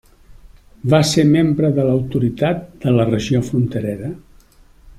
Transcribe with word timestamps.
Va 0.93 0.99
ser 1.09 1.25
membre 1.33 1.69
de 1.75 1.85
l'Autoritat 1.89 2.65
de 2.87 2.95
la 2.97 3.07
Regió 3.11 3.43
Fronterera. 3.51 4.11